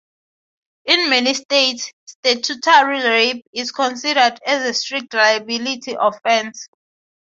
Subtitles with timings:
[0.85, 6.67] In many states, statutory rape is considered a strict liability offense.